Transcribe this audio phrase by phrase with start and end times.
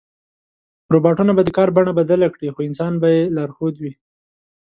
[0.93, 3.93] روباټونه به د کار بڼه بدله کړي، خو انسان به یې لارښود وي.